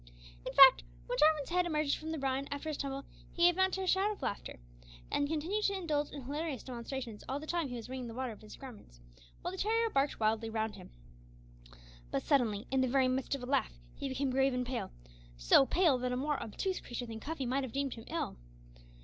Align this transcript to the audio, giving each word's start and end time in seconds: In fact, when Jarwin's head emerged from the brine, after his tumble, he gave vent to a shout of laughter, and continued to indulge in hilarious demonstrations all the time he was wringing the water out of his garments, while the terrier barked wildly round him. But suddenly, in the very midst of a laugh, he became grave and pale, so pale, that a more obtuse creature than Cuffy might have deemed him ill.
In 0.47 0.51
fact, 0.53 0.83
when 1.05 1.15
Jarwin's 1.19 1.49
head 1.49 1.67
emerged 1.67 1.95
from 1.97 2.11
the 2.11 2.17
brine, 2.17 2.47
after 2.49 2.69
his 2.69 2.77
tumble, 2.77 3.05
he 3.31 3.43
gave 3.43 3.53
vent 3.53 3.75
to 3.75 3.83
a 3.83 3.85
shout 3.87 4.11
of 4.11 4.21
laughter, 4.23 4.57
and 5.11 5.29
continued 5.29 5.65
to 5.65 5.77
indulge 5.77 6.09
in 6.09 6.23
hilarious 6.23 6.63
demonstrations 6.63 7.23
all 7.29 7.39
the 7.39 7.45
time 7.45 7.67
he 7.67 7.75
was 7.75 7.87
wringing 7.87 8.07
the 8.07 8.15
water 8.15 8.31
out 8.31 8.37
of 8.37 8.41
his 8.41 8.55
garments, 8.55 8.99
while 9.43 9.51
the 9.51 9.59
terrier 9.59 9.91
barked 9.91 10.19
wildly 10.19 10.49
round 10.49 10.75
him. 10.75 10.89
But 12.09 12.23
suddenly, 12.23 12.65
in 12.71 12.81
the 12.81 12.87
very 12.87 13.07
midst 13.09 13.35
of 13.35 13.43
a 13.43 13.45
laugh, 13.45 13.73
he 13.93 14.09
became 14.09 14.31
grave 14.31 14.55
and 14.55 14.65
pale, 14.65 14.91
so 15.37 15.67
pale, 15.67 15.99
that 15.99 16.11
a 16.11 16.17
more 16.17 16.41
obtuse 16.41 16.79
creature 16.79 17.05
than 17.05 17.19
Cuffy 17.19 17.45
might 17.45 17.63
have 17.63 17.71
deemed 17.71 17.93
him 17.93 18.05
ill. 18.07 18.37